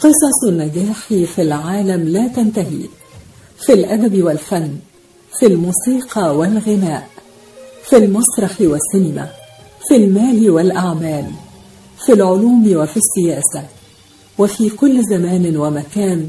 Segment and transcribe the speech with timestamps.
[0.00, 2.88] قصص النجاح في العالم لا تنتهي.
[3.66, 4.76] في الأدب والفن
[5.38, 7.08] في الموسيقى والغناء
[7.84, 9.28] في المسرح والسينما
[9.88, 11.24] في المال والأعمال
[12.06, 13.64] في العلوم وفي السياسة
[14.38, 16.28] وفي كل زمان ومكان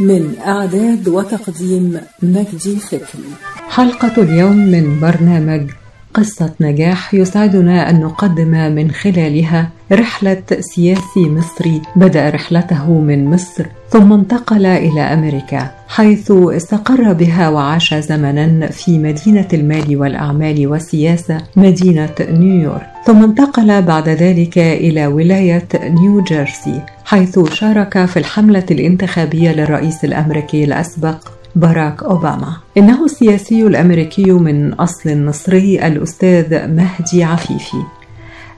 [0.00, 3.30] من إعداد وتقديم مجدي فكري
[3.68, 5.70] حلقة اليوم من برنامج
[6.18, 11.82] قصة نجاح يسعدنا أن نقدم من خلالها رحلة سياسي مصري.
[11.96, 19.48] بدأ رحلته من مصر ثم انتقل إلى أمريكا حيث استقر بها وعاش زمنا في مدينة
[19.52, 22.86] المال والأعمال والسياسة مدينة نيويورك.
[23.06, 30.64] ثم انتقل بعد ذلك إلى ولاية نيو جيرسي حيث شارك في الحملة الانتخابية للرئيس الأمريكي
[30.64, 31.37] الأسبق.
[31.56, 32.56] باراك أوباما.
[32.76, 37.82] إنه السياسي الأمريكي من أصل مصري الأستاذ مهدي عفيفي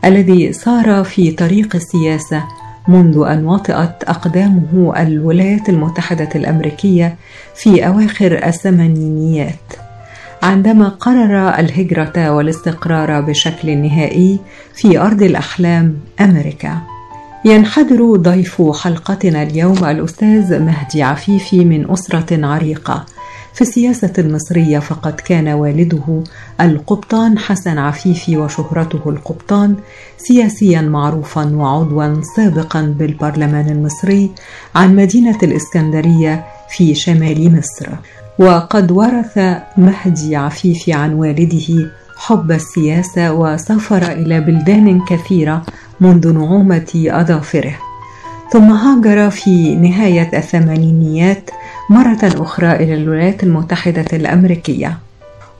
[0.04, 2.44] الذي سار في طريق السياسة
[2.88, 7.16] منذ أن وطئت أقدامه الولايات المتحدة الأمريكية
[7.54, 9.72] في أواخر الثمانينيات.
[10.42, 14.38] عندما قرر الهجرة والاستقرار بشكل نهائي
[14.74, 16.78] في أرض الأحلام أمريكا.
[17.44, 23.06] ينحدر ضيف حلقتنا اليوم الأستاذ مهدي عفيفي من أسرة عريقة.
[23.54, 26.22] في السياسة المصرية فقد كان والده
[26.60, 29.76] القبطان حسن عفيفي وشهرته القبطان
[30.16, 34.30] سياسيا معروفا وعضوا سابقا بالبرلمان المصري
[34.74, 37.88] عن مدينة الإسكندرية في شمال مصر.
[38.38, 39.38] وقد ورث
[39.76, 45.62] مهدي عفيفي عن والده حب السياسة وسافر إلى بلدان كثيرة
[46.00, 47.74] منذ نعومة أظافره.
[48.52, 51.50] ثم هاجر في نهاية الثمانينيات
[51.90, 54.98] مرة أخرى إلى الولايات المتحدة الأمريكية.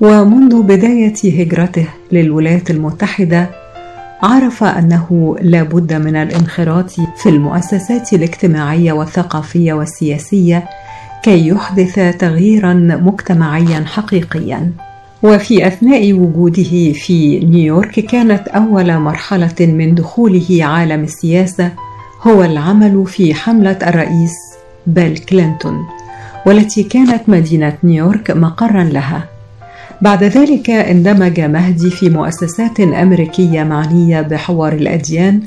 [0.01, 3.51] ومنذ بداية هجرته للولايات المتحدة
[4.23, 10.65] عرف أنه لا بد من الانخراط في المؤسسات الاجتماعية والثقافية والسياسية
[11.23, 14.73] كي يحدث تغييرا مجتمعيا حقيقيا.
[15.23, 21.71] وفي أثناء وجوده في نيويورك كانت أول مرحلة من دخوله عالم السياسة
[22.23, 24.33] هو العمل في حملة الرئيس
[24.87, 25.87] بيل كلينتون
[26.47, 29.25] والتي كانت مدينة نيويورك مقرا لها.
[30.03, 35.43] بعد ذلك اندمج مهدي في مؤسسات أمريكية معنية بحوار الأديان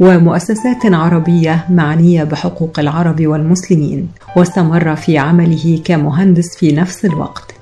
[0.00, 7.57] ومؤسسات عربية معنية بحقوق العرب والمسلمين واستمر في عمله كمهندس في نفس الوقت.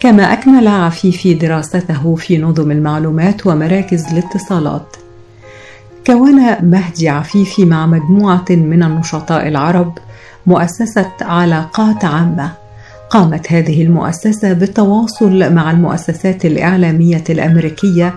[0.00, 4.96] كما أكمل عفيفي دراسته في نظم المعلومات ومراكز الاتصالات.
[6.06, 9.98] كون مهدي عفيفي مع مجموعة من النشطاء العرب
[10.46, 12.52] مؤسسة علاقات عامة.
[13.10, 18.14] قامت هذه المؤسسة بالتواصل مع المؤسسات الإعلامية الأمريكية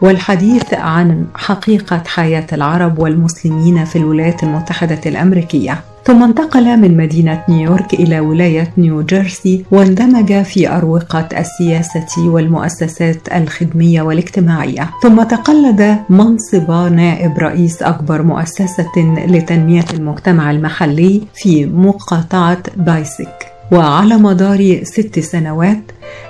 [0.00, 5.80] والحديث عن حقيقة حياة العرب والمسلمين في الولايات المتحدة الأمريكية.
[6.04, 14.02] ثم انتقل من مدينة نيويورك إلى ولاية نيو جيرسي واندمج في أروقة السياسة والمؤسسات الخدمية
[14.02, 14.90] والاجتماعية.
[15.02, 18.92] ثم تقلد منصب نائب رئيس أكبر مؤسسة
[19.26, 25.82] لتنمية المجتمع المحلي في مقاطعة بايسك وعلى مدار ست سنوات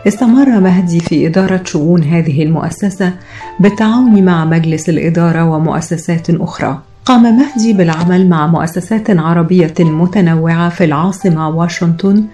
[0.06, 3.12] استمر مهدي في إدارة شؤون هذه المؤسسة
[3.60, 6.78] بالتعاون مع مجلس الإدارة ومؤسسات أخرى.
[7.04, 12.24] قام مهدي بالعمل مع مؤسسات عربية متنوعة في العاصمة واشنطن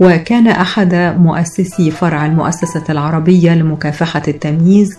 [0.00, 4.98] وكان أحد مؤسسي فرع المؤسسة العربية لمكافحة التمييز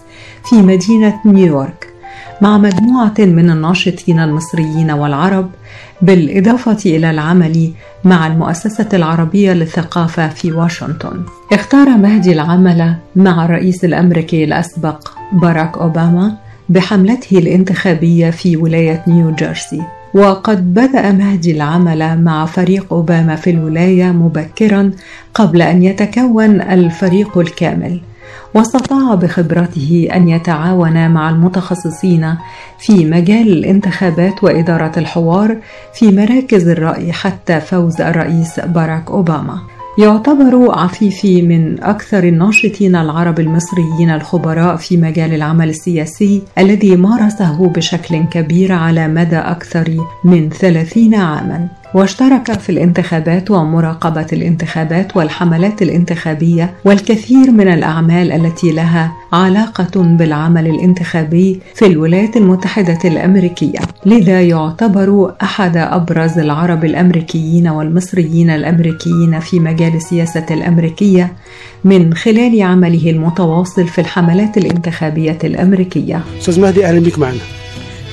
[0.50, 1.95] في مدينة نيويورك.
[2.42, 5.50] مع مجموعة من الناشطين المصريين والعرب
[6.02, 7.72] بالإضافة إلى العمل
[8.04, 11.22] مع المؤسسة العربية للثقافة في واشنطن.
[11.54, 16.38] اختار مهدي العمل مع الرئيس الأمريكي الأسبق باراك أوباما
[16.70, 19.82] بحملته الانتخابية في ولاية نيو جيرسي
[20.14, 24.92] وقد بدأ مهدي العمل مع فريق أوباما في الولاية مبكرا
[25.34, 28.02] قبل أن يتكون الفريق الكامل
[28.54, 32.36] واستطاع بخبرته أن يتعاون مع المتخصصين
[32.80, 35.58] في مجال الانتخابات وإدارة الحوار
[35.94, 39.60] في مراكز الرأي حتى فوز الرئيس باراك أوباما.
[39.98, 48.24] يعتبر عفيفي من أكثر الناشطين العرب المصريين الخبراء في مجال العمل السياسي الذي مارسه بشكل
[48.24, 51.68] كبير على مدى أكثر من ثلاثين عاماً.
[51.96, 61.60] واشترك في الانتخابات ومراقبة الانتخابات والحملات الانتخابية والكثير من الأعمال التي لها علاقة بالعمل الانتخابي
[61.76, 70.46] في الولايات المتحدة الأمريكية، لذا يعتبر أحد أبرز العرب الأمريكيين والمصريين الأمريكيين في مجال السياسة
[70.52, 71.34] الأمريكية
[71.84, 76.22] من خلال عمله المتواصل في الحملات الانتخابية الأمريكية.
[76.40, 77.40] أستاذ مهدي أهلا بك معنا.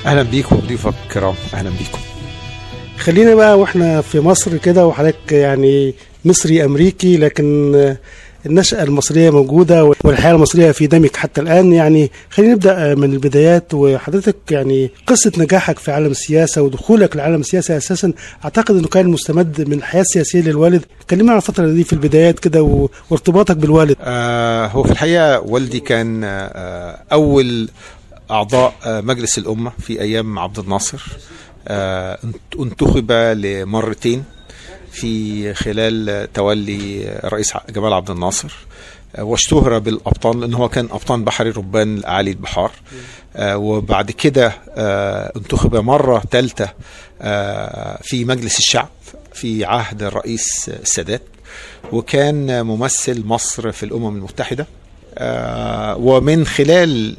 [0.06, 2.11] أهلا بيك وضيوفك الكرام أهلا بيكم.
[3.02, 5.94] خلينا بقى وإحنا في مصر كده وحضرتك يعني
[6.24, 7.96] مصري أمريكي لكن
[8.46, 11.72] النشأة المصرية موجودة والحياة المصرية في دمك حتى الآن.
[11.72, 17.76] يعني خلينا نبدأ من البدايات وحضرتك يعني قصة نجاحك في عالم السياسة ودخولك لعالم السياسة
[17.76, 18.12] أساسا
[18.44, 20.84] أعتقد أنه كان مستمد من الحياة السياسية للوالد.
[21.10, 23.96] كلمنا عن الفترة دي في البدايات كده وارتباطك بالوالد.
[24.00, 27.68] آه هو في الحقيقة والدي كان آه أول
[28.30, 31.02] أعضاء آه مجلس الأمة في أيام عبد الناصر.
[32.60, 34.24] انتخب لمرتين
[34.92, 38.52] في خلال تولي الرئيس جمال عبد الناصر.
[39.16, 42.72] آه واشتهر بالأبطان لأن هو كان أبطان بحري ربان اعالي البحار.
[43.36, 44.52] آه وبعد كده
[45.36, 46.68] انتخب مرة ثالثه
[48.02, 48.88] في مجلس الشعب
[49.34, 51.22] في عهد الرئيس السادات.
[51.92, 54.66] وكان ممثل مصر في الأمم المتحدة.
[55.96, 57.16] ومن خلال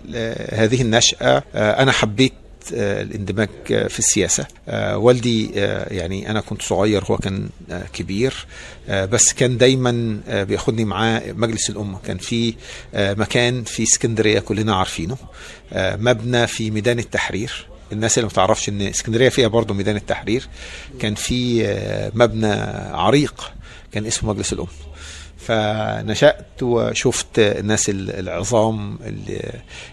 [0.51, 2.34] هذه النشأة أنا حبيت
[2.71, 4.45] الاندماج في السياسة.
[4.94, 5.51] والدي
[5.92, 7.50] يعني أنا كنت صغير هو كان
[7.94, 8.45] كبير
[8.89, 12.00] بس كان دايما بياخدني معاه مجلس الأمة.
[12.06, 12.54] كان في
[12.95, 15.18] مكان في اسكندرية كلنا عارفينه.
[15.75, 17.68] مبنى في ميدان التحرير.
[17.92, 20.48] الناس اللي ما تعرفش إن اسكندرية فيها برضه ميدان التحرير.
[21.00, 21.63] كان في
[22.15, 22.54] مبنى
[22.94, 23.51] عريق
[23.92, 24.69] كان اسمه مجلس الأمة.
[25.48, 29.51] فنشأت وشفت الناس العظام اللي,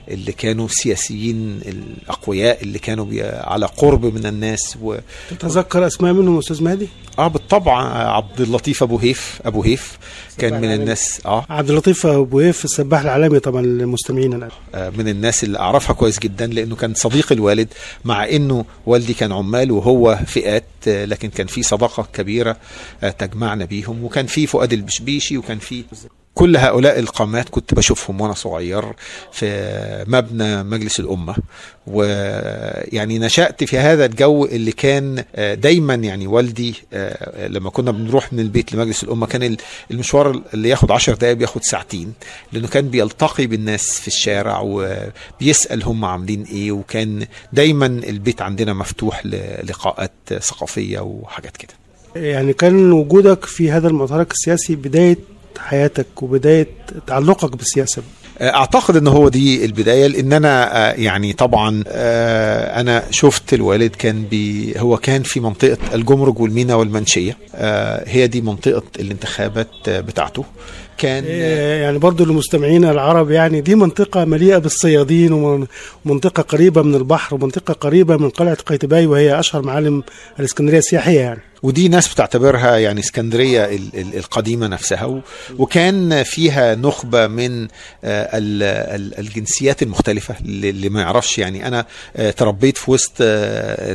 [0.08, 4.96] اللي كانوا سياسيين الأقوياء اللي كانوا على قرب من الناس و...
[5.30, 6.88] تتذكر أسماء منهم أستاذ مهدي؟
[7.18, 7.82] آه بالطبع
[8.16, 9.98] عبد اللطيف أبو هيف أبو هيف
[10.38, 10.82] كان من العالمي.
[10.82, 15.58] الناس آه عبد اللطيف أبو هيف السباح العالمي طبعا للمستمعين الآن آه من الناس اللي
[15.58, 17.68] أعرفها كويس جدا لأنه كان صديق الوالد
[18.04, 22.56] مع إنه والدي كان عمال وهو فئات لكن كان في صداقة كبيرة
[23.18, 25.84] تجمعنا بيهم وكان في فؤاد البشبيشي وكان في
[26.34, 28.84] كل هؤلاء القامات كنت بشوفهم وأنا صغير
[29.32, 31.36] في مبنى مجلس الأمة.
[31.86, 36.74] ويعني نشأت في هذا الجو اللي كان دايما يعني والدي
[37.38, 39.56] لما كنا بنروح من البيت لمجلس الأمة كان
[39.90, 42.12] المشوار اللي ياخد عشر دقائق بياخد ساعتين
[42.52, 49.26] لأنه كان بيلتقي بالناس في الشارع وبيسأل هم عاملين إيه وكان دايما البيت عندنا مفتوح
[49.26, 51.79] للقاءات ثقافية وحاجات كده.
[52.16, 55.18] يعني كان وجودك في هذا المعترك السياسي بداية
[55.58, 56.66] حياتك وبداية
[57.06, 58.02] تعلقك بالسياسة؟
[58.40, 61.84] أعتقد إن هو دي البداية لأن أنا يعني طبعا
[62.80, 67.36] أنا شفت الوالد كان بي هو كان في منطقة الجمرك والمينا والمنشية
[68.06, 70.44] هي دي منطقة الانتخابات بتاعته.
[70.98, 71.24] كان
[71.82, 75.32] يعني برضو للمستمعين العرب يعني دي منطقة مليئة بالصيادين
[76.04, 80.02] ومنطقة قريبة من البحر ومنطقة قريبة من قلعة قيتباي وهي أشهر معالم
[80.40, 81.40] الإسكندرية السياحية يعني.
[81.62, 85.22] ودي ناس بتعتبرها يعني اسكندرية القديمة نفسها.
[85.58, 87.68] وكان فيها نخبة من
[88.04, 91.38] الجنسيات المختلفة اللي ما يعرفش.
[91.38, 91.86] يعني أنا
[92.36, 93.22] تربيت في وسط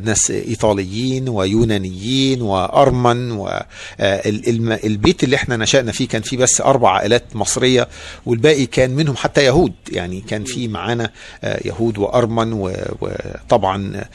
[0.03, 7.87] ناس إيطاليين ويونانيين وأرمن والبيت اللي إحنا نشأنا فيه كان فيه بس أربع عائلات مصرية
[8.25, 9.73] والباقي كان منهم حتى يهود.
[9.91, 11.09] يعني كان في معانا
[11.43, 12.53] يهود وأرمن
[12.99, 14.05] وطبعا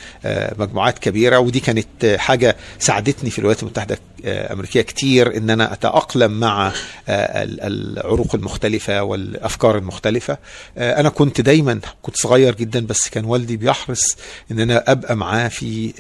[0.59, 1.39] مجموعات كبيرة.
[1.39, 6.73] ودي كانت حاجة ساعدتني في الولايات المتحدة الامريكيه كتير إن أنا أتأقلم مع
[7.09, 10.39] العروق المختلفة والأفكار المختلفة.
[10.79, 14.17] أنا كنت دايما كنت صغير جدا بس كان والدي بيحرص
[14.51, 15.93] إن أنا أبقى معاه في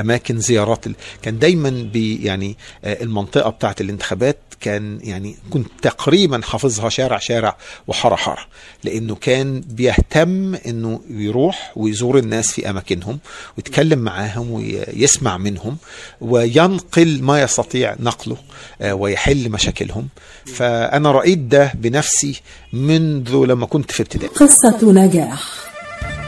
[0.00, 0.84] أماكن زيارات
[1.22, 8.14] كان دايما بي يعني المنطقة بتاعت الانتخابات كان يعني كنت تقريبا حافظها شارع شارع وحارة
[8.14, 8.46] حارة
[8.84, 13.18] لأنه كان بيهتم إنه يروح ويزور الناس في أماكنهم
[13.56, 15.76] ويتكلم معاهم ويسمع منهم
[16.20, 18.36] وينقل ما يستطيع نقله
[18.82, 20.08] ويحل مشاكلهم.
[20.44, 22.40] فأنا رأيت ده بنفسي
[22.72, 24.34] منذ لما كنت في ابتدائي.
[24.34, 25.69] قصة نجاح.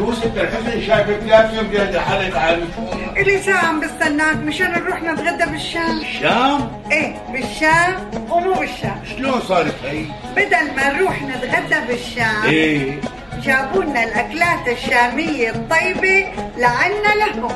[0.00, 2.68] يوسف الحسن شايفك لازم بيد حالك عارف
[3.16, 6.00] إلي ساعة عم بستناك مشان نروح نتغدى بالشام.
[6.00, 9.02] الشام إيه بالشام ومو بالشام.
[9.16, 10.04] شلون صارت هي؟
[10.36, 13.00] بدل ما نروح نتغدى بالشام إيه.
[13.42, 17.52] جابوا لنا الأكلات الشامية الطيبة لعنا لهم.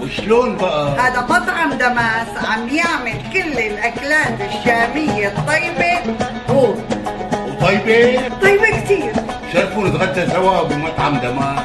[0.00, 6.16] وشلون بقى؟ هذا مطعم دماس عم يعمل كل الأكلات الشامية الطيبة.
[6.50, 6.74] هو
[7.48, 9.12] وطيبة؟ طيبة كتير.
[9.52, 11.64] شرفوا نتغدى سوا بمطعم دمار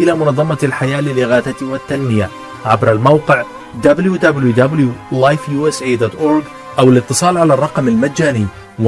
[0.00, 2.28] إلى منظمة الحياة للإغاثة والتنمية
[2.64, 3.44] عبر الموقع
[3.84, 6.44] www.lifeusa.org
[6.78, 8.46] أو الاتصال على الرقم المجاني
[8.82, 8.86] 1-800-827-3543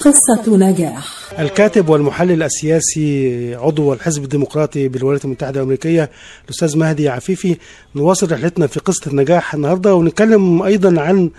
[0.00, 1.20] قصة نجاح.
[1.38, 6.10] الكاتب والمحلل السياسي عضو الحزب الديمقراطي بالولايات المتحدة الأمريكية
[6.44, 7.56] الأستاذ مهدي عفيفي
[7.96, 11.30] نواصل رحلتنا في قصة النجاح النهاردة ونتكلم أيضا عن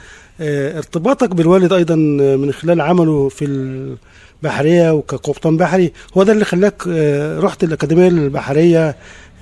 [0.77, 1.95] ارتباطك بالوالد أيضا
[2.36, 3.45] من خلال عمله في
[4.43, 8.95] البحرية وكقبطان بحري هو ده اللي خلاك آه، رحت الأكاديمية البحرية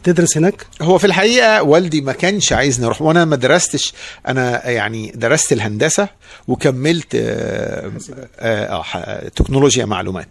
[0.04, 3.94] تدرس هناك؟ هو في الحقيقة والدي ما كانش عايزني أروح وأنا ما درستش.
[4.28, 6.08] أنا يعني درست الهندسة
[6.48, 7.92] وكملت آه،
[8.40, 10.28] آه، آه، تكنولوجيا معلومات.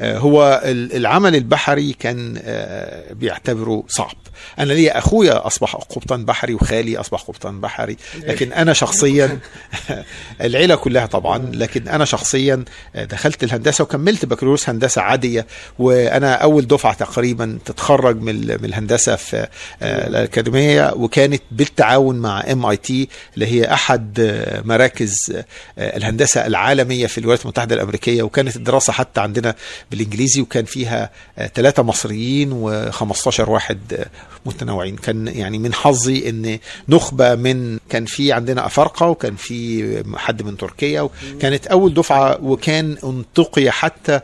[0.00, 4.12] آه، هو ال- العمل البحري كان آه، بيعتبره صعب.
[4.58, 9.38] أنا ليا أخويا أصبح قبطان بحري وخالي أصبح قبطان بحري لكن أنا شخصيا
[10.40, 12.64] العيلة كلها طبعا لكن أنا شخصيا
[12.94, 15.46] دخلت الهندسة وكملت بكالوريوس هندسة عادية.
[15.78, 19.46] وأنا أول دفعة تقريبا تتخرج من الهندسة في
[19.82, 26.46] آه، الأكاديمية وكانت بالتعاون مع ام اي تي اللي هي أحد آه، مراكز آه، الهندسة
[26.46, 29.54] العالمية في الولايات المتحدة الأمريكية وكانت الدراسة حتى عندنا
[29.90, 31.10] بالإنجليزي وكان فيها
[31.54, 34.06] ثلاثة مصريين و15 واحد
[34.46, 34.96] متنوعين.
[34.96, 40.56] كان يعني من حظي إن نخبة من كان في عندنا أفارقة وكان في حد من
[40.56, 44.20] تركيا وكانت أول دفعة وكان انتقي حتى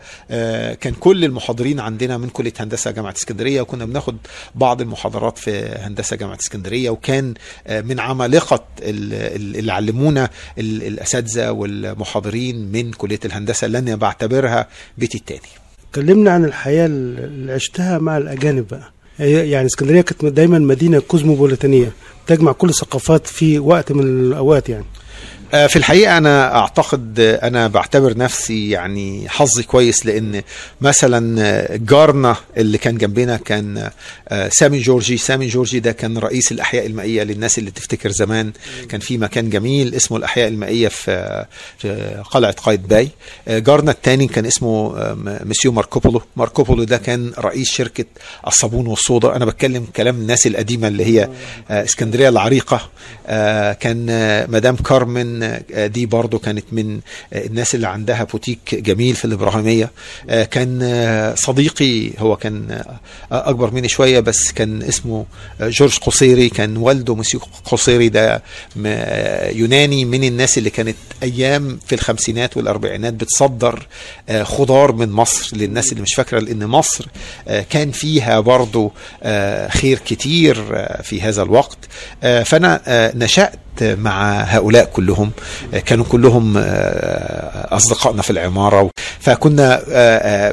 [0.81, 4.17] كان كل المحاضرين عندنا من كلية هندسة جامعة اسكندرية وكنا بناخد
[4.55, 7.35] بعض بعض المحاضرات في هندسة جامعة اسكندرية وكان
[7.67, 14.69] آه، من عمالقة ال- ال- اللي علمونا ال- الأساتذة والمحاضرين من كلية الهندسة أنا بعتبرها
[14.99, 15.41] بيتي التاني.
[15.95, 18.93] كلمنا عن الحياة اللي عشتها مع الأجانب بقى.
[19.49, 21.93] يعني اسكندرية كانت دايما مدينة كوزموبوليتانية
[22.27, 24.85] تجمع كل الثقافات في وقت من الأوقات يعني.
[25.53, 30.43] في الحقيقة أنا أعتقد آه، أنا بعتبر نفسي يعني حظي كويس لأن
[30.81, 33.91] مثلا آه، جارنا اللي كان جنبنا كان
[34.29, 35.17] آه، سامي جورجي.
[35.17, 38.53] سامي جورجي ده كان رئيس الأحياء المائية للناس اللي تفتكر زمان.
[38.89, 43.09] كان في مكان جميل اسمه الأحياء المائية في قلعة قايتباي.
[43.49, 46.23] آه، جارنا الثاني كان اسمه آه، مسيو ماركوبولو.
[46.37, 48.05] ماركوبولو ده كان رئيس شركة
[48.47, 49.37] الصابون والصودا.
[49.37, 51.29] أنا بتكلم كلام الناس القديمة اللي هي
[51.71, 52.81] آه، إسكندرية العريقة.
[53.27, 57.01] آه، كان آه، مدام كارمن آه، دي برضو كانت من
[57.33, 59.91] آه، الناس اللي عندها بوتيك جميل في الإبراهيمية.
[60.31, 62.83] آه، كان صديقي هو كان
[63.33, 65.27] أكبر مني شوية بس كان اسمه
[65.61, 66.49] جورج قصيري.
[66.49, 68.43] كان والده مسيو قصيري ده
[69.51, 73.87] يوناني من الناس اللي كانت أيام في الخمسينات والأربعينات بتصدر
[74.43, 77.07] خضار من مصر للناس اللي مش فاكرة لأن مصر
[77.71, 78.93] كان فيها برضو
[79.69, 80.55] خير كتير
[81.03, 81.79] في هذا الوقت.
[82.45, 85.31] فأنا آه، نشأت مع هؤلاء كلهم.
[85.87, 88.91] كانوا كلهم آه، أصدقائنا في العمارة.
[89.21, 90.51] فكنا آه، آه،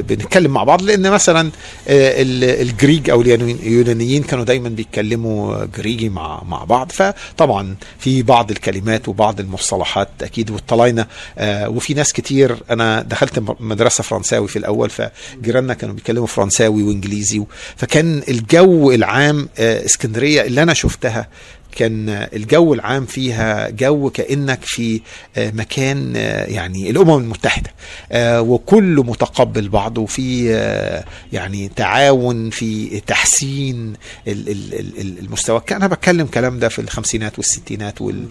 [0.00, 1.50] بنتكلم مع بعض لأن مثلا
[1.88, 6.92] ال- الجريج أو اليونانيين كانوا دايما بيتكلموا جريجي مع مع بعض.
[6.92, 11.06] فطبعا في بعض الكلمات وبعض المصطلحات أكيد واطلعنا
[11.66, 12.56] وفي ناس كتير.
[12.70, 17.42] أنا دخلت مدرسة فرنساوي في الأول فجيراننا كانوا بيتكلموا فرنساوي وإنجليزي
[17.76, 21.28] فكان الجو العام اسكندرية اللي أنا شفتها
[21.76, 25.00] كان الجو العام فيها جو كأنك في
[25.36, 27.70] آه، مكان آه، يعني الأمم المتحدة.
[28.12, 30.06] آه، وكله متقبل بعضه
[30.50, 33.92] آه، يعني تعاون في تحسين
[34.28, 35.62] ال- ال- ال- ال- المستوى.
[35.72, 38.26] أنا بتكلم كلام ده في الخمسينات والستينات وال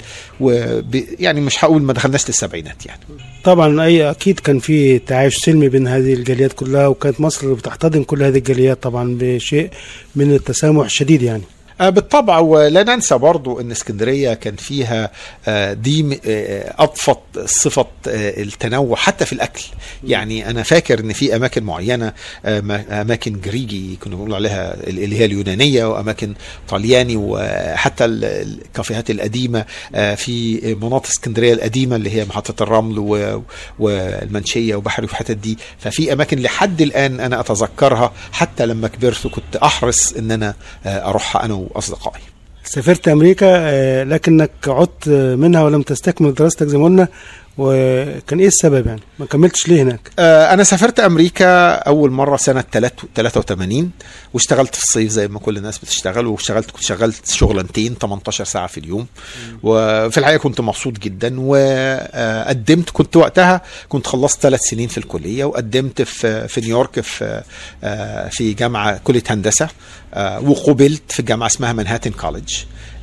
[1.19, 3.01] يعني مش هقول ما دخلناش للسبعينات يعني.
[3.43, 8.23] طبعا أي أكيد كان في تعايش سلمي بين هذه الجاليات كلها وكانت مصر بتحتضن كل
[8.23, 9.69] هذه الجاليات طبعا بشيء
[10.15, 11.43] من التسامح الشديد يعني.
[11.79, 15.11] بالطبع ولا ننسى برضو إن اسكندرية كان فيها
[15.47, 19.63] آه، دي م- آه، اضفت صفة آه، التنوع حتى في الأكل.
[20.03, 22.13] يعني أنا فاكر إن في أماكن معينة
[22.45, 26.33] آه، ما- أماكن جريجي كنا بنقول عليها ال- اللي هي اليونانية وأماكن
[26.69, 29.65] طلياني وحتى ال- الكافيهات القديمة
[29.95, 33.43] آه، في مناطق اسكندرية القديمة اللي هي محطة الرمل و-
[33.79, 35.57] والمنشية وبحري والحتت دي.
[35.79, 40.53] ففي أماكن لحد الآن أنا أتذكرها حتى لما كبرت وكنت أحرص إن أنا
[40.85, 42.21] آه، أروحها أنا وأصدقائي.
[42.63, 47.07] سافرت أمريكا آه، لكنك عدت منها ولم تستكمل دراستك زي ما قلنا.
[47.57, 52.63] وكان إيه السبب يعني؟ ما كملتش ليه هناك؟ آه، أنا سافرت أمريكا أول مرة سنة
[53.15, 53.91] 83
[54.33, 58.77] واشتغلت في الصيف زي ما كل الناس بتشتغل واشتغلت كنت شغلت شغلانتين 18 ساعة في
[58.79, 59.07] اليوم.
[59.63, 66.01] وفي الحقيقة كنت مبسوط جدا وقدمت كنت وقتها كنت خلصت ثلاث سنين في الكلية وقدمت
[66.01, 67.43] في في نيويورك في
[67.83, 69.69] آه، في جامعة كلية هندسة
[70.13, 72.55] آه، وقبلت في جامعة اسمها مانهاتن كوليدج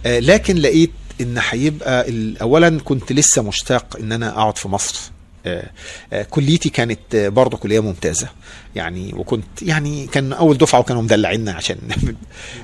[0.06, 2.06] آه، لكن لقيت إن هيبقى
[2.42, 5.14] اولا كنت لسه مشتاق إن أنا أقعد في مصر.
[5.46, 5.70] آه،
[6.12, 8.28] آه، كليتي كانت برضه كلية ممتازة.
[8.76, 11.78] يعني وكنت يعني كان أول دفعة وكانوا مدلعيننا عشان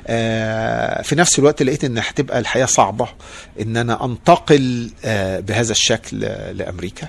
[0.07, 3.09] آه، في نفس الوقت لقيت إن هتبقى الحياة صعبة
[3.61, 4.91] إن أنا أنتقل
[5.47, 6.21] بهذا الشكل
[6.53, 7.09] لأمريكا.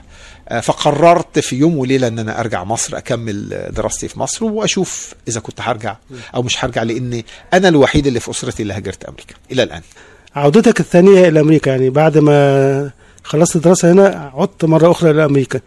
[0.62, 5.62] فقررت في يوم وليلة إن أنا أرجع مصر أكمل دراستي في مصر وأشوف إذا كنت
[5.62, 5.98] هرجع
[6.36, 7.24] أو مش هرجع لأن
[7.54, 9.82] أنا الوحيد اللي في أسرتي اللي هاجرت أمريكا إلى الآن.
[10.36, 12.90] عودتك الثانية إلى أمريكا يعني بعد ما
[13.24, 15.60] خلصت الدراسه هنا عدت مرة أخرى إلى أمريكا.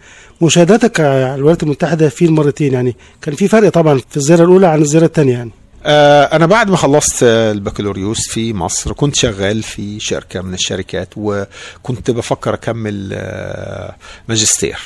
[0.43, 4.83] مشاهداتك على الولايات المتحدة في المرتين يعني كان في فرق طبعا في الزيارة الأولى عن
[4.83, 5.51] الزيارة الثانية يعني.
[5.87, 12.11] آه، أنا بعد ما خلصت البكالوريوس في مصر كنت شغال في شركة من الشركات وكنت
[12.11, 13.97] بفكر أكمل آه،
[14.29, 14.79] ماجستير.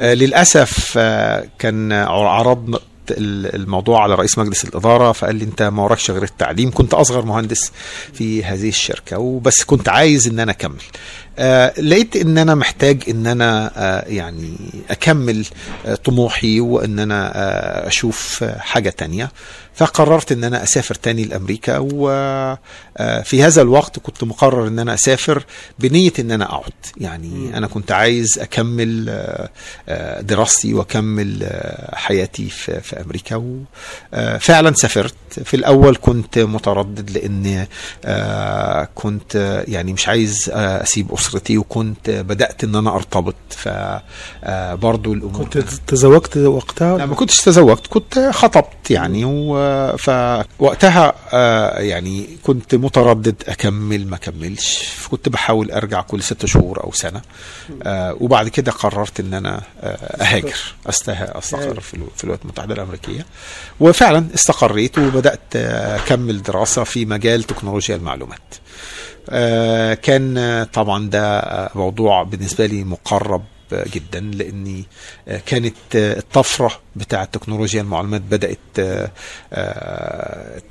[0.00, 0.98] آه، للأسف
[1.58, 2.78] كان عرضنا
[3.10, 7.72] الموضوع على رئيس مجلس الإدارة فقال لي أنت ما وراكش غير التعليم كنت أصغر مهندس
[8.12, 10.82] في هذه الشركة وبس كنت عايز أن أنا أكمل.
[11.78, 14.52] لقيت إن أنا محتاج إن أنا آه يعني
[14.90, 15.46] أكمل
[15.86, 19.30] آه طموحي وإن أنا آه أشوف آه حاجة تانية.
[19.74, 25.44] فقررت إن أنا أسافر تاني لأمريكا وفي هذا الوقت كنت مقرر إن أنا أسافر
[25.78, 26.72] بنية إن أنا أقعد.
[26.96, 29.48] يعني أنا كنت عايز أكمل آه
[29.88, 33.36] آه دراستي وأكمل آه حياتي في, أمريكا
[34.12, 35.14] وفعلا سافرت.
[35.44, 37.66] في الأول كنت متردد لإن
[38.04, 43.34] آه كنت آه يعني مش عايز آه أسيب أسرتي وكنت بدأت إن أنا أرتبط.
[43.50, 49.24] فبرضه الأمور كنت تزوجت وقتها؟ لا ما كنتش تزوجت كنت خطبت يعني
[49.98, 54.88] فوقتها آه، يعني كنت متردد أكمل ما أكملش.
[55.10, 57.20] كنت بحاول أرجع كل ست شهور أو سنة
[57.82, 59.88] آه، وبعد كده قررت إن أنا آه،
[60.22, 60.56] أهاجر
[60.86, 63.26] أستقر في الو- في الولايات المتحدة الأمريكية.
[63.80, 68.38] وفعلا استقريت وبدأت آه، أكمل دراسة في مجال تكنولوجيا المعلومات.
[68.38, 68.54] آه،
[69.94, 74.84] كان آه، طبعا ده آه، موضوع بالنسبة لي مقرب آه، جدا لأني
[75.28, 79.10] آه، كانت آه، الطفرة بتاعه تكنولوجيا المعلومات بدأت آه،
[79.52, 80.62] آه،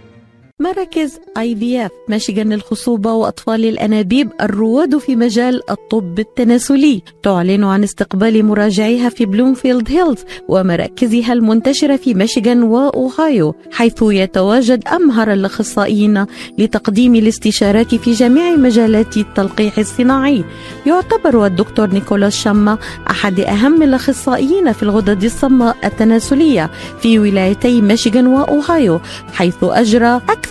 [0.61, 7.01] مراكز IVF مشيغان للخصوبة وأطفال الأنابيب الرواد في مجال الطب التناسلي.
[7.23, 15.33] تعلن عن استقبال مراجعيها في بلومفيلد هيلز ومراكزها المنتشرة في ميشيغان وأوهايو حيث يتواجد أمهر
[15.33, 16.25] الأخصائيين
[16.57, 20.43] لتقديم الاستشارات في جميع مجالات التلقيح الصناعي.
[20.85, 22.77] يعتبر الدكتور نيكولاس شما
[23.09, 26.71] أحد أهم الأخصائيين في الغدد الصماء التناسلية
[27.01, 28.99] في ولايتي ميشيغان وأوهايو
[29.33, 30.50] حيث أجرى أكثر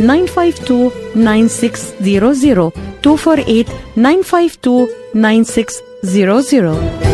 [0.00, 7.13] 952 9600 248 952 9600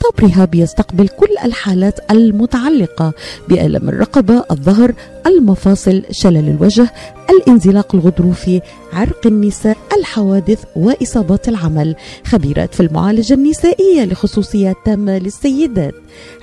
[0.00, 3.12] طب رهاب يستقبل كل الحالات المتعلقة
[3.48, 4.94] بألم الرقبة الظهر
[5.26, 6.92] المفاصل شلل الوجه
[7.30, 8.60] الانزلاق الغضروفي
[8.92, 11.96] عرق النساء الحوادث وإصابات العمل.
[12.26, 15.94] خبيرات في المعالجة النسائية لخصوصيات تامة للسيدات.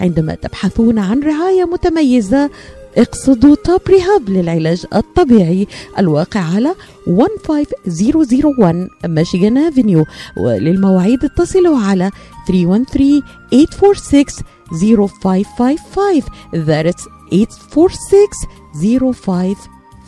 [0.02, 2.50] عندما تبحثون عن رعاية متميزة
[2.98, 5.68] اقصدوا توب ريهاب للعلاج الطبيعي
[6.00, 6.76] الواقع على
[7.08, 10.06] 15001 ميشيغان افنيو
[10.38, 12.12] وللمواعيد اتصلوا على
[12.48, 14.26] 313 846
[14.72, 16.22] 0555
[16.54, 19.56] that's 846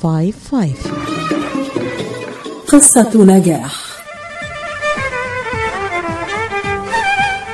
[0.02, 0.74] 0555
[2.68, 3.89] قصة نجاح.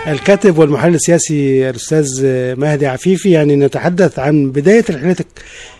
[0.07, 2.07] الكاتب والمحلل السياسي الأستاذ
[2.59, 5.27] مهدي عفيفي يعني نتحدث عن بداية رحلتك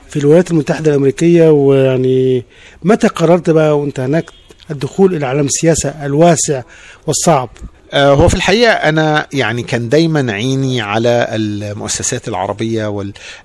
[0.10, 2.44] في الولايات المتحدة الأمريكية ويعني
[2.84, 4.26] متى قررت بقى وانت هناك
[4.72, 6.62] الدخول إلى عالم السياسة الواسع
[7.08, 7.50] والصعب؟
[7.94, 12.86] هو في الحقيقة أنا يعني كان دايما عيني على المؤسسات العربية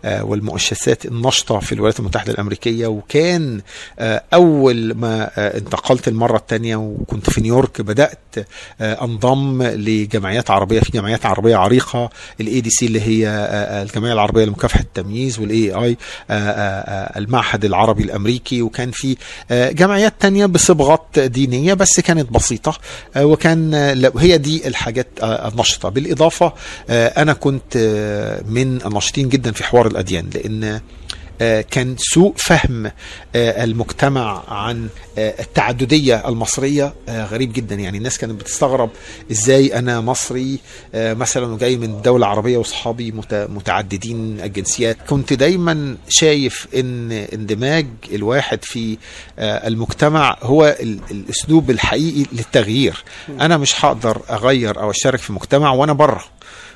[0.04, 3.60] آه، والمؤسسات النشطة في الولايات المتحدة الأمريكية وكان
[3.98, 8.18] آه، أول ما آه، انتقلت المرة الثانية وكنت في نيويورك بدأت
[8.80, 14.12] آه، أنضم لجمعيات عربية في جمعيات عربية عريقة ال ADC اللي هي آه، آه، الجمعية
[14.12, 15.96] العربية لمكافحة التمييز وال AA
[17.16, 19.16] المعهد العربي الأمريكي وكان في
[19.50, 22.78] آه، جمعيات تانية بصبغات دينية بس كانت بسيطة
[23.16, 25.88] آه، وكان آه، لو- هي دي الحاجات آه، النشطة.
[25.88, 26.52] بالإضافة
[26.90, 30.80] آه، أنا كنت آه، من الناشطين جدا في حوار الأديان لأن آه،
[31.70, 37.74] كان سوء فهم آه، المجتمع عن آه، التعددية المصرية آه، غريب جدا.
[37.74, 38.90] يعني الناس كانت بتستغرب
[39.30, 40.58] إزاي أنا مصري
[40.94, 44.96] آه، مثلا وجاي من دولة عربية واصحابي مت- متعددين الجنسيات.
[45.08, 48.98] كنت دايما شايف إن اندماج الواحد في
[49.38, 53.04] آه، المجتمع هو ال- الأسلوب الحقيقي للتغيير.
[53.40, 56.24] أنا مش هقدر أغير أو اشترك في مجتمع وأنا بره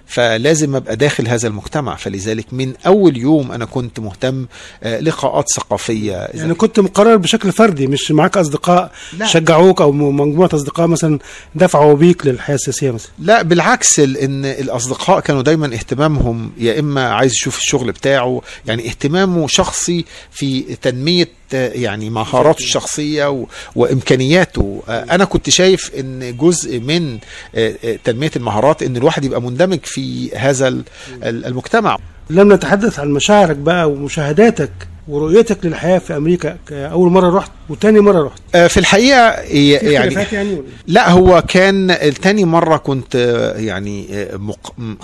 [0.06, 4.46] فلازم أبقى داخل هذا المجتمع فلذلك من أول يوم أنا كنت مهتم
[4.82, 9.26] آه، لقاءات ثقافية يعني كنت مقرر بشكل فردي مش معاك أصدقاء لا.
[9.26, 11.18] شجعوك أو مجموعة أصدقاء مثلا
[11.54, 17.08] دفعوا بيك للحياة السياسية مثلا لا بالعكس ال- إن الأصدقاء كانوا دايما اهتمامهم يا إما
[17.08, 24.82] عايز يشوف الشغل بتاعه يعني اهتمامه شخصي في تنمية يعني مهاراته الشخصية و- وإمكانياته.
[24.88, 27.18] آه، أنا كنت شايف إن جزء من
[27.54, 30.84] آه، آه، تنمية المهارات إن الواحد يبقى مندمج في هذا ال-
[31.22, 31.98] ال- المجتمع.
[32.30, 34.70] لم نتحدث عن مشاعرك بقى ومشاهداتك.
[35.08, 38.40] ورؤيتك للحياة في أمريكا أول مرة رحت وتاني مرة رحت.
[38.54, 44.40] آه، في الحقيقة يعني يعني؟ لا هو كان تاني مرة كنت آه، يعني آه،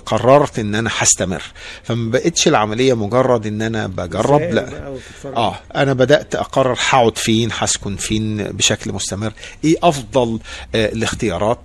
[0.06, 1.42] قررت إن أنا هستمر.
[1.82, 4.94] فما بقتش العملية مجرد إن أنا بجرب لا.
[5.36, 9.32] آه أنا بدأت أقرر هقعد فين هسكن فين بشكل مستمر.
[9.64, 10.38] إيه أفضل
[10.74, 11.58] الاختيارات؟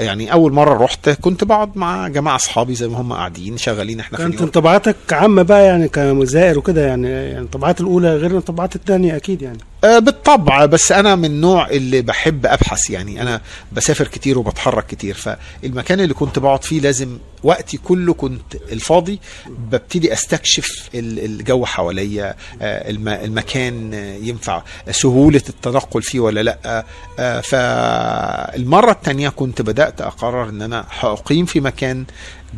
[0.00, 4.18] يعني أول مرة رحت كنت بقعد مع جماعة أصحابي زي ما هم قاعدين شغالين إحنا
[4.18, 4.42] كانت.
[4.42, 9.58] انطباعاتك عامة بقى يعني كزائر وكده يعني يعني الانطباعات الأولى غير الانطباعات الثانية أكيد يعني
[9.77, 13.40] آه، بالطبع بس أنا من النوع اللي بحب أبحث يعني أنا
[13.72, 20.12] بسافر كتير وبتحرك كتير فالمكان اللي كنت بقعد فيه لازم وقتي كله كنت الفاضي ببتدي
[20.12, 26.84] أستكشف ال- الجو حواليا آه، الم- المكان آه، ينفع سهولة التنقل فيه ولا لأ.
[27.18, 32.04] آه، فالمرة التانية كنت بدأت أقرر أن أنا هأقيم في مكان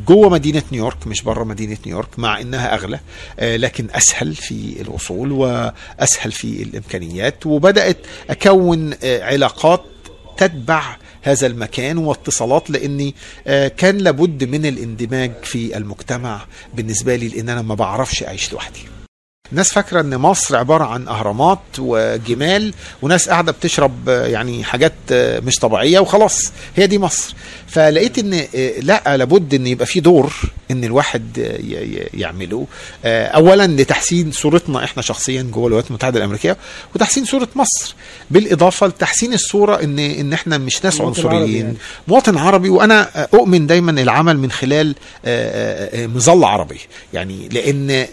[0.08, 3.00] جوه مدينة نيويورك مش بره مدينة نيويورك مع إنها أغلى
[3.38, 7.46] آه، لكن أسهل في الوصول وأسهل في الإمكانيات.
[7.46, 7.96] وبدأت
[8.30, 9.84] أكون آه، علاقات
[10.36, 13.14] تتبع هذا المكان واتصالات لأني
[13.46, 16.46] آه، كان لابد من الاندماج في المجتمع.
[16.74, 18.99] بالنسبة لي لأن أنا ما بعرفش أعيش لوحدي.
[19.52, 25.56] الناس فاكرة إن مصر عبارة عن أهرامات وجمال وناس قاعدة بتشرب يعني حاجات آه، مش
[25.58, 27.34] طبيعية وخلاص هي دي مصر.
[27.66, 30.32] فلقيت إن آه، لا لابد إن يبقى في دور
[30.70, 32.66] إن الواحد آه، يعمله.
[33.04, 36.56] اولا لتحسين صورتنا إحنا شخصيا جوه الولايات المتحدة الأمريكية
[36.94, 37.94] وتحسين صورة مصر.
[38.30, 41.64] بالإضافة لتحسين الصورة إن إن إحنا مش ناس عنصريين.
[41.66, 41.76] يعني.
[42.08, 44.94] مواطن عربي وأنا أؤمن دايما العمل من خلال
[46.14, 46.80] مظله عربي.
[47.14, 48.06] يعني لأن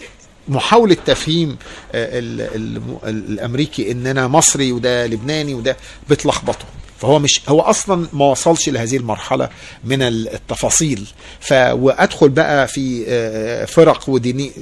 [0.48, 1.56] محاولة تفهيم
[1.94, 5.76] آه، ال- ال- الأمريكي إن أنا مصري وده لبناني وده
[6.10, 6.64] بتلخبطه.
[6.98, 9.48] فهو مش هو أصلا ما وصلش لهذه المرحلة
[9.84, 11.06] من ال- التفاصيل
[11.40, 14.52] ف وأدخل بقى في آه، فرق وديني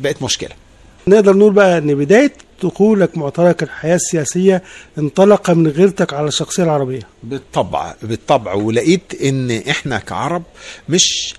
[0.00, 0.50] بقت مشكلة.
[1.08, 4.62] نقدر نقول بقى إن بداية دخولك معترك الحياة السياسية
[4.98, 7.00] انطلق من غيرتك على الشخصية العربية.
[7.22, 8.52] بالطبع بالطبع.
[8.54, 10.42] ولقيت إن إحنا كعرب
[10.88, 11.34] مش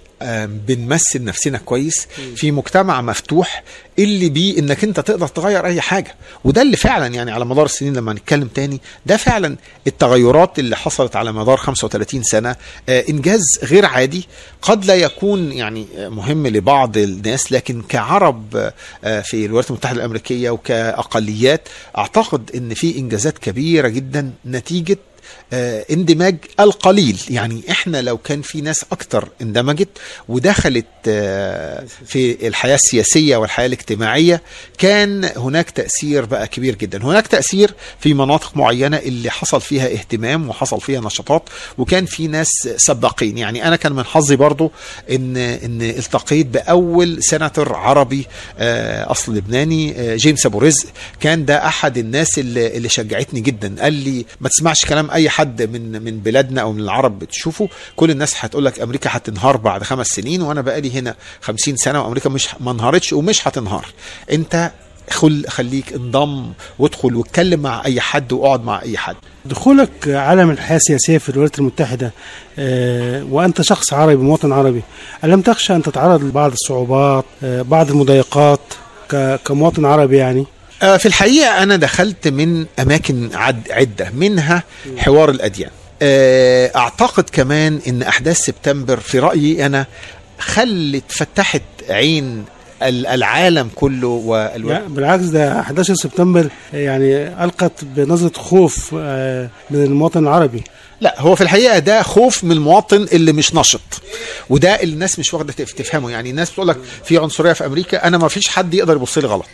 [0.45, 3.63] بنمثل نفسنا كويس في مجتمع مفتوح
[3.99, 6.15] اللي بيه إنك أنت تقدر تغير أي حاجة.
[6.43, 9.55] وده اللي فعلا يعني على مدار السنين لما نتكلم تاني ده فعلا
[9.87, 12.55] التغيرات اللي حصلت على مدار 35 سنة.
[12.89, 14.27] آه، إنجاز غير عادي
[14.61, 18.71] قد لا يكون يعني مهم لبعض الناس لكن كعرب
[19.03, 24.97] آه، في الولايات المتحدة الأمريكية وكأقليات أعتقد إن في إنجازات كبيرة جدا نتيجة
[25.53, 27.19] اندماج القليل.
[27.29, 29.89] يعني إحنا لو كان في ناس أكتر اندمجت
[30.29, 34.41] ودخلت آه، في الحياة السياسية والحياة الاجتماعية
[34.77, 37.03] كان هناك تأثير بقى كبير جدا.
[37.03, 41.43] هناك تأثير في مناطق معينة اللي حصل فيها اهتمام وحصل فيها نشاطات
[41.77, 43.37] وكان في ناس سباقين.
[43.37, 44.71] يعني أنا كان من حظي برضو
[45.11, 48.27] إن إن التقيت بأول سيناتور عربي
[48.59, 50.87] آه، أصل لبناني آه، جيمس أبو رزق.
[51.19, 53.75] كان ده أحد الناس اللي, اللي شجعتني جدا.
[53.81, 58.11] قال لي ما تسمعش كلام أي حد من من بلادنا أو من العرب بتشوفه كل
[58.11, 62.47] الناس هتقول لك أمريكا هتنهار بعد خمس سنين وأنا بقالي هنا خمسين سنة وأمريكا مش
[62.59, 63.85] ما انهارتش ومش هتنهار.
[64.31, 64.71] أنت
[65.09, 69.15] خل خليك انضم وادخل واتكلم مع أي حد واقعد مع أي حد.
[69.45, 72.11] دخولك عالم الحياة السياسية في الولايات المتحدة
[72.59, 74.81] آه، وأنت شخص عربي مواطن عربي
[75.23, 78.59] الم تخشى أن تتعرض لبعض الصعوبات آه، بعض المضايقات
[79.45, 80.45] كمواطن عربي يعني؟
[80.79, 84.63] في الحقيقة أنا دخلت من أماكن عد عدة منها
[84.97, 85.69] حوار الأديان.
[86.01, 89.85] آه، أعتقد كمان أن أحداث سبتمبر في رأيي أنا
[90.39, 92.45] خلت فتحت عين
[92.83, 94.69] ال- العالم كله والو...
[94.69, 100.63] لا بالعكس ده 11 سبتمبر يعني ألقت بنظرة خوف آه، من المواطن العربي.
[101.01, 104.01] لا هو في الحقيقة ده خوف من المواطن اللي مش نشط
[104.49, 108.17] وده الناس مش واخدة تف- تفهمه يعني الناس بتقول لك في عنصرية في أمريكا أنا
[108.17, 109.45] ما فيش حد يقدر يبص لي غلط.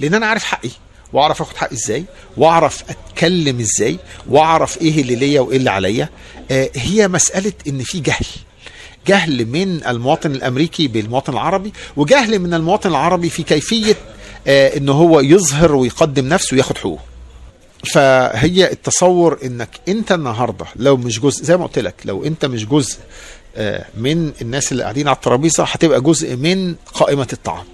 [0.00, 0.70] لأن أنا عارف حقي
[1.12, 2.04] وأعرف آخد حقي إزاي
[2.36, 6.08] وأعرف أتكلم إزاي وأعرف إيه اللي ليا وإيه اللي عليا.
[6.50, 8.26] آه هي مسألة إن في جهل.
[9.06, 13.96] جهل من المواطن الأمريكي بالمواطن العربي وجهل من المواطن العربي في كيفية
[14.46, 17.02] آه إن هو يظهر ويقدم نفسه وياخد حقوقه.
[17.84, 22.66] فهي التصور إنك أنت النهارده لو مش جزء زي ما قلت لك لو أنت مش
[22.66, 22.98] جزء
[23.56, 27.64] آه، من الناس اللي قاعدين على الترابيزة هتبقى جزء من قائمة الطعام.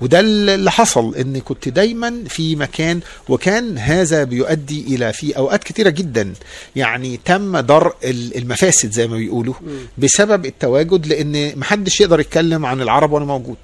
[0.00, 5.90] وده اللي حصل إن كنت دايما في مكان وكان هذا بيؤدي إلى في أوقات كتيرة
[5.90, 6.32] جدا.
[6.76, 9.54] يعني تم درء ال- المفاسد زي ما بيقولوا
[9.98, 13.56] بسبب التواجد لأن محدش يقدر يتكلم عن العرب وأنا موجود.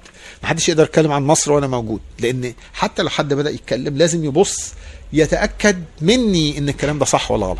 [0.43, 1.99] محدش يقدر يتكلم عن مصر وأنا موجود.
[2.19, 4.73] لأن حتى لو حد بدأ يتكلم لازم يبص
[5.13, 7.57] يتأكد مني إن الكلام ده صح ولا غلط.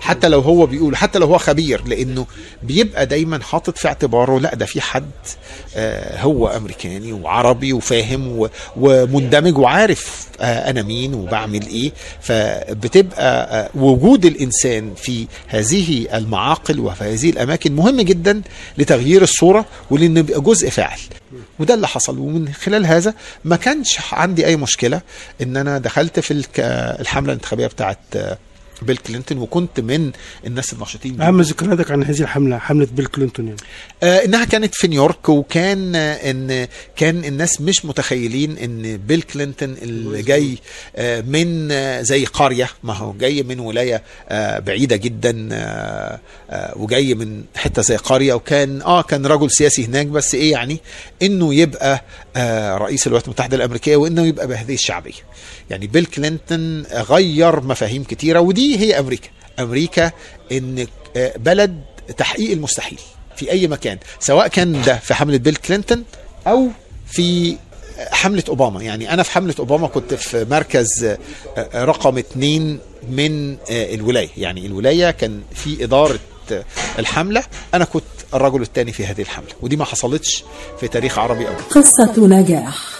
[0.00, 2.26] حتى لو هو بيقول حتى لو هو خبير لأنه
[2.62, 5.10] بيبقى دايما حاطط في اعتباره لا ده في حد
[5.76, 11.92] آه هو أمريكاني وعربي وفاهم ومندمج وعارف آه أنا مين وبعمل إيه.
[12.20, 18.42] فبتبقى آه وجود الإنسان في هذه المعاقل وفي هذه الأماكن مهم جدا
[18.78, 20.98] لتغيير الصورة ولأنه يبقى جزء فاعل.
[21.58, 22.18] وده اللي حصل.
[22.18, 25.00] ومن خلال هذا ما كانش عندي أي مشكلة
[25.42, 28.38] إن أنا دخلت في الك- الحملة الانتخابية بتاعت آه،
[28.82, 30.10] بيل كلينتون وكنت من
[30.46, 33.60] الناس النشيطين أهم ذكرياتك عن هذه الحملة حملة بيل كلينتون يعني؟
[34.02, 39.72] آه إنها كانت في نيويورك وكان آه إن كان الناس مش متخيلين إن بيل كلينتون
[39.82, 40.58] اللي جاي
[40.96, 46.78] آه من آه زي قرية ما هو جاي من ولاية آه بعيدة جدا آه آه
[46.78, 50.80] وجاي من حتة زي قرية وكان آه كان رجل سياسي هناك بس إيه يعني؟
[51.22, 52.02] إنه يبقى
[52.36, 55.12] آه رئيس الولايات المتحدة الأمريكية وإنه يبقى بهذه الشعبية.
[55.70, 59.28] يعني بيل كلينتون غير مفاهيم كتيرة ودي هي أمريكا.
[59.58, 60.12] أمريكا
[60.52, 61.80] إن آه بلد
[62.16, 62.98] تحقيق المستحيل
[63.36, 66.04] في أي مكان سواء كان ده في حملة بيل كلينتون
[66.46, 66.68] أو
[67.06, 67.56] في
[68.10, 68.82] حملة أوباما.
[68.82, 72.78] يعني أنا في حملة أوباما كنت في مركز آه، رقم اتنين
[73.10, 74.28] من آه، الولاية.
[74.36, 76.18] يعني الولاية كان في إدارة
[76.52, 76.64] آه،
[76.98, 77.44] الحملة.
[77.74, 78.04] أنا كنت
[78.34, 80.44] الرجل الثاني في هذه الحملة ودي ما حصلتش
[80.80, 82.99] في تاريخ عربي قبل قصة نجاح.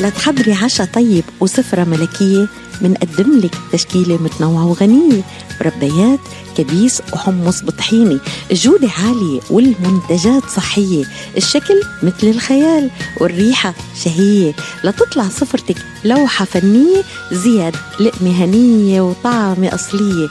[0.00, 2.48] لتحضري عشاء طيب وسفرة ملكية
[2.80, 5.22] منقدم لك تشكيلة متنوعة وغنية
[5.60, 6.18] مربيات
[6.56, 8.18] كبيس وحمص بطحيني
[8.50, 11.04] الجودة عالية والمنتجات صحية.
[11.36, 14.52] الشكل مثل الخيال والريحة شهية.
[14.84, 20.28] لتطلع سفرتك لوحة فنية زياد لقمة هنية وطعمة أصلية.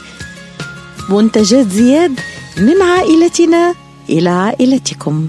[1.08, 2.20] منتجات زياد
[2.58, 3.74] من عائلتنا
[4.08, 5.28] إلى عائلتكم.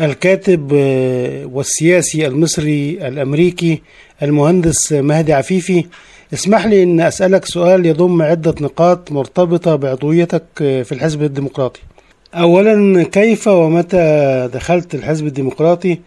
[0.00, 3.82] الكاتب آه، والسياسي المصري الأمريكي
[4.22, 5.86] المهندس مهدي عفيفي
[6.33, 11.81] اسمح لي أن أسألك سؤال يضم عدة نقاط مرتبطة بعضويتك آه، في الحزب الديمقراطي.
[12.33, 15.99] أولا كيف ومتى دخلت الحزب الديمقراطي؟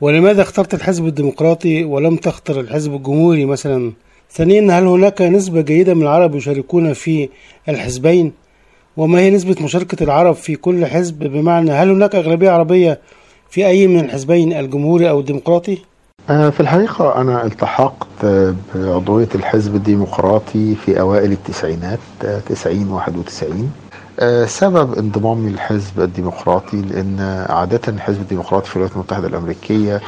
[0.00, 3.92] ولماذا اخترت الحزب الديمقراطي ولم تختر الحزب الجمهوري مثلا؟
[4.32, 7.28] ثانيا هل هناك نسبة جيدة من العرب يشاركون في
[7.68, 8.32] الحزبين؟
[8.96, 13.00] وما هي نسبة مشاركة العرب في كل حزب؟ بمعنى هل هناك أغلبية عربية
[13.50, 15.78] في أي من الحزبين الجمهوري أو الديمقراطي؟
[16.30, 23.72] آه، في الحقيقة أنا التحقت آه، بعضوية الحزب الديمقراطي في أوائل التسعينات آه، 90 91
[24.20, 30.00] آه، سبب انضمامي للحزب الديمقراطي لأن عادة الحزب الديمقراطي في الولايات المتحدة الأمريكية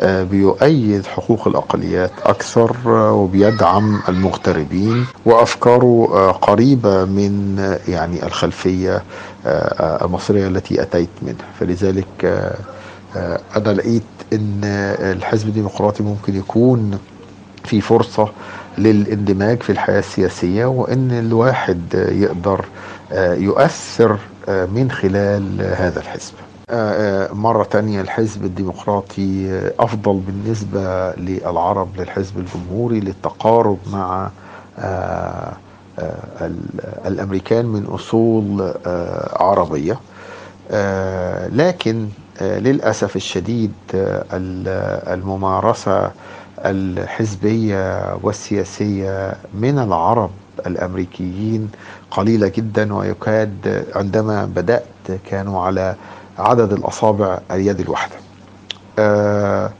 [0.00, 8.94] آه، بيؤيد حقوق الأقليات أكثر آه، وبيدعم المغتربين وأفكاره آه، قريبة من آه، يعني الخلفية
[8.96, 9.02] آه،
[9.46, 11.46] آه، المصرية التي أتيت منها.
[11.60, 12.06] فلذلك
[13.16, 14.02] آه، أنا لقيت
[14.64, 16.98] آه، الحزب الديمقراطي ممكن يكون
[17.64, 18.28] في فرصة
[18.78, 21.80] للاندماج في الحياة السياسية وأن الواحد
[22.12, 22.64] يقدر
[23.12, 26.32] آه، يؤثر آه، من خلال هذا الحزب.
[27.32, 34.30] مرة تانية الحزب الديمقراطي أفضل بالنسبة للعرب للحزب الجمهوري للتقارب مع
[36.40, 36.56] ال-
[37.06, 38.74] الأمريكان من أصول
[39.36, 39.98] عربية.
[41.52, 42.08] لكن
[42.42, 46.10] للأسف الشديد آه، ال- الممارسة
[46.58, 50.30] الحزبية والسياسية من العرب
[50.66, 51.70] الأمريكيين
[52.10, 54.84] قليلة جدا ويكاد عندما بدأت
[55.30, 55.94] كانوا على
[56.38, 58.14] عدد الأصابع اليد الواحدة.
[58.98, 59.70] آه،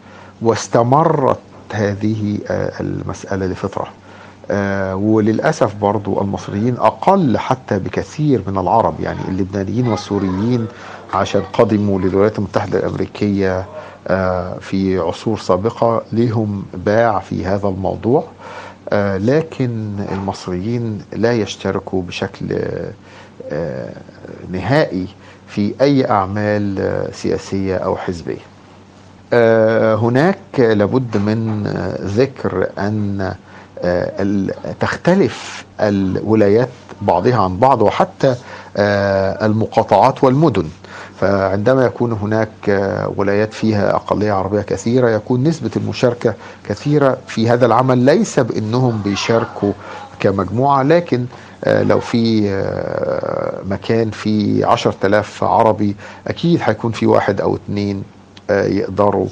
[0.42, 1.38] واستمرت
[1.72, 3.86] هذه آه، المسألة لفترة.
[4.50, 10.66] آه، وللأسف برضو المصريين أقل حتى بكثير من العرب يعني اللبنانيين والسوريين
[11.14, 13.66] عشان قدموا للولايات المتحدة الأمريكية
[14.08, 18.24] آه، في عصور سابقة لهم باع في هذا الموضوع.
[18.92, 22.46] آه، لكن المصريين لا يشتركوا بشكل
[23.50, 23.92] آه،
[24.50, 25.06] نهائي
[25.48, 28.50] في أي أعمال سياسية أو حزبية.
[29.94, 31.66] هناك لابد من
[32.00, 33.34] ذكر أن
[34.80, 36.68] تختلف الولايات
[37.02, 38.34] بعضها عن بعض وحتى
[39.42, 40.68] المقاطعات والمدن.
[41.20, 46.34] فعندما يكون هناك آه، ولايات فيها أقلية عربية كثيرة يكون نسبة المشاركة
[46.68, 47.98] كثيرة في هذا العمل.
[47.98, 49.72] ليس بأنهم بيشاركوا
[50.20, 51.26] كمجموعة لكن
[51.64, 55.96] آه، لو في آه، مكان فيه عشر تلاف عربي
[56.26, 58.02] أكيد هيكون في واحد أو اتنين
[58.50, 59.26] يقدروا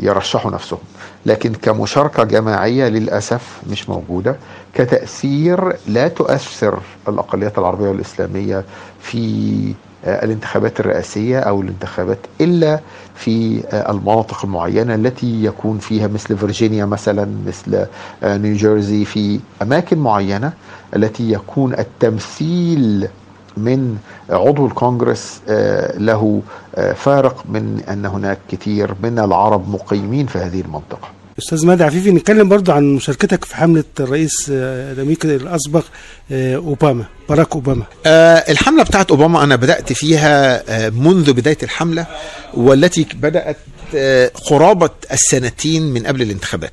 [0.00, 0.78] يرشحوا نفسهم.
[1.26, 4.36] لكن كمشاركة جماعية للأسف مش موجودة.
[4.74, 8.64] كتأثير لا تؤثر الأقليات العربية والإسلامية
[9.00, 9.74] في
[10.06, 12.80] الانتخابات الرئاسية أو الانتخابات إلا
[13.14, 17.86] في آه، المناطق المعينة التي يكون فيها مثل فيرجينيا مثلا مثل
[18.22, 20.52] آه، نيوجيرسي في أماكن معينة
[20.96, 23.08] التي يكون التمثيل
[23.56, 23.98] من
[24.30, 26.42] عضو الكونجرس آه، له
[26.74, 31.08] آه، فارق من أن هناك كثير من العرب مقيمين في هذه المنطقة.
[31.38, 35.84] أستاذ مهدي عفيفي نتكلم برضو عن مشاركتك في حملة الرئيس آه، الأمريكي الأسبق
[36.32, 37.84] آه، أوباما باراك أوباما.
[38.06, 42.06] آه الحملة بتاعت أوباما أنا بدأت فيها آه منذ بداية الحملة
[42.54, 43.56] والتي بدأت
[43.94, 46.72] آه قرابة السنتين من قبل الانتخابات.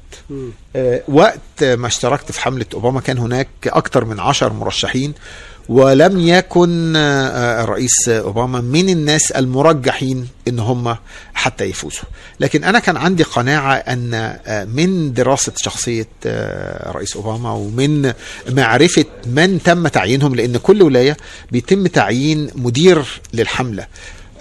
[1.07, 5.13] وقت ما اشتركت في حملة أوباما كان هناك أكثر من عشر مرشحين.
[5.69, 10.95] ولم يكن آه، الرئيس أوباما من الناس المرجحين إن هم
[11.33, 12.03] حتى يفوزوا.
[12.39, 18.13] لكن أنا كان عندي قناعة أن آه، من دراسة شخصية آه، الرئيس أوباما ومن
[18.49, 21.17] معرفة من تم تعيينهم لأن كل ولاية
[21.51, 23.83] بيتم تعيين مدير للحملة.
[23.83, 23.87] آه،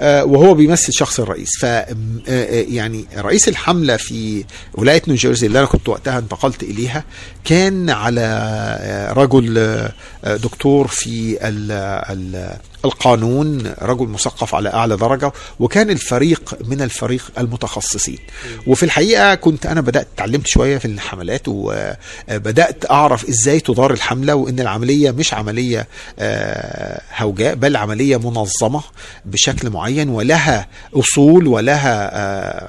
[0.02, 1.50] وهو بيمثل شخص الرئيس.
[1.60, 1.86] ف آه،
[2.28, 4.44] آه، يعني رئيس الحملة في
[4.74, 7.04] ولاية نيوجيرسي اللي أنا كنت وقتها انتقلت إليها
[7.44, 9.92] كان على آه، رجل آه،
[10.24, 18.18] آه، دكتور في ال القانون رجل مثقف على أعلى درجة وكان الفريق من الفريق المتخصصين.
[18.66, 24.60] وفي الحقيقة كنت أنا بدأت اتعلمت شوية في الحملات وبدات أعرف إزاي تدار الحملة وإن
[24.60, 28.82] العملية مش عملية آه، هوجاء بل عملية منظمة
[29.24, 32.68] بشكل معين ولها أصول ولها آه،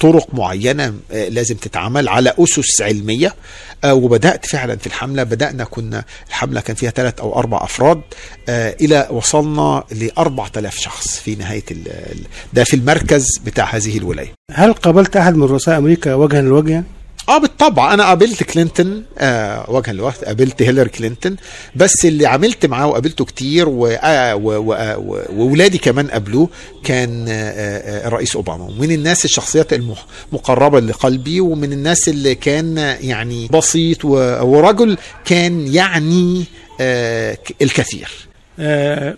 [0.00, 3.34] طرق معينة آه، لازم تتعمل على أسس علمية.
[3.84, 5.22] آه، وبدأت فعلا في الحملة.
[5.22, 8.00] بدأنا كنا الحملة كان فيها ثلاث أو أربع أفراد
[8.48, 11.64] آه، إلى وصلنا ل 4000 شخص في نهاية
[12.52, 14.32] ده في المركز بتاع هذه الولاية.
[14.52, 16.84] هل قابلت أحد من رؤساء أمريكا وجها لوجه يعني؟
[17.28, 21.36] آه بالطبع أنا قابلت كلينتون آه وجها لوجه قابلت هيلاري كلينتون
[21.76, 24.36] بس اللي عملت معاه وقابلته كتير آه آه
[25.36, 26.48] وولادي كمان قابلوه
[26.84, 29.72] كان آه آه الرئيس أوباما ومن الناس الشخصيات
[30.32, 36.44] المقربة لقلبي ومن الناس اللي كان يعني بسيط ورجل كان يعني
[36.80, 38.08] آه الكثير.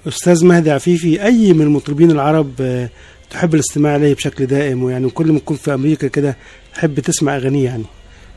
[0.09, 2.89] أستاذ مهدي عفيفي أي من المطربين العرب
[3.31, 6.37] تحب الاستماع إليه بشكل دائم؟ ويعني كل ما تكون في أمريكا كده
[6.75, 7.85] تحب تسمع أغانيه يعني؟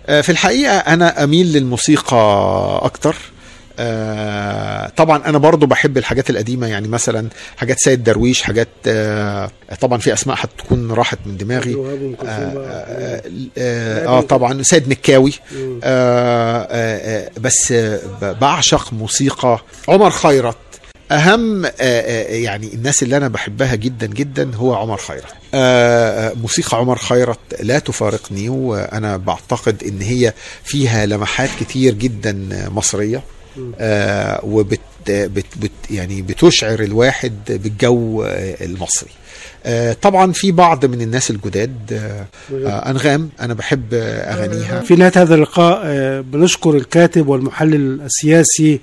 [0.07, 2.17] في الحقيقة أنا أميل للموسيقى
[2.83, 3.15] أكتر.
[3.79, 9.49] آه، طبعا أنا برضو بحب الحاجات القديمة يعني مثلا حاجات سيد درويش حاجات آه،
[9.81, 11.75] طبعا في أسماء هتكون راحت من دماغي.
[11.75, 13.21] آه, آه,
[13.57, 20.57] آه, آه طبعا سيد مكاوي آه آه آه بس آه بعشق موسيقى عمر خيرت.
[21.11, 25.33] أهم آه، آه، يعني الناس اللي أنا بحبها جدا جدا هو عمر خيرت.
[25.53, 30.33] آه، موسيقى عمر خيرت لا تفارقني وأنا بعتقد إن هي
[30.63, 33.21] فيها لمحات كتير جدا مصرية.
[34.43, 38.25] وبت بت بت يعني بتشعر الواحد بالجو
[38.61, 39.09] المصري.
[40.01, 42.01] طبعا في بعض من الناس الجداد
[42.65, 44.79] أنغام أنا بحب أغانيها.
[44.81, 45.81] في نهايه هذا اللقاء
[46.21, 48.79] بنشكر الكاتب والمحلل السياسي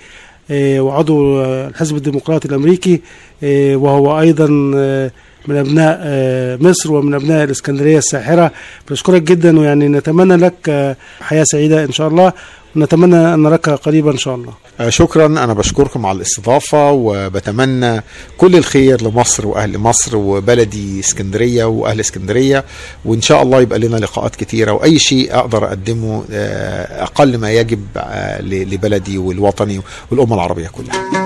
[0.50, 3.00] وعضو آه، الحزب الديمقراطي الأمريكي
[3.44, 5.10] آه، وهو أيضا آه،
[5.48, 8.52] من أبناء آه، مصر ومن أبناء الإسكندرية الساحرة.
[8.88, 12.32] بنشكرك جدا ويعني نتمنى لك آه، حياة سعيدة إن شاء الله.
[12.76, 14.52] ونتمنى أن نراك قريبا إن شاء الله.
[14.80, 15.26] آه، شكرا.
[15.26, 18.02] أنا بشكركم على الاستضافة وبتمنى
[18.38, 22.64] كل الخير لمصر وأهل مصر وبلدي اسكندرية وأهل اسكندرية.
[23.04, 27.86] وإن شاء الله يبقى لنا لقاءات كتيرة وأي شيء أقدر أقدمه آه، أقل ما يجب
[27.96, 31.24] آه، لبلدي والوطني والامه العربية كلها.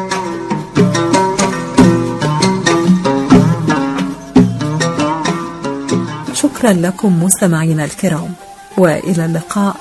[6.35, 8.33] شكرا لكم مستمعينا الكرام
[8.79, 9.77] وإلى اللقاء.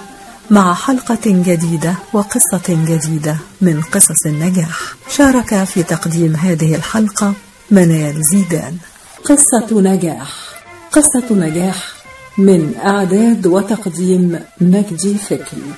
[0.51, 4.95] مع حلقة جديدة وقصة جديدة من قصص النجاح.
[5.09, 7.33] شارك في تقديم هذه الحلقة
[7.71, 8.77] منال زيدان.
[9.23, 10.33] قصة نجاح.
[10.91, 11.91] قصة نجاح
[12.37, 15.73] من أعداد وتقديم مجدي فكري.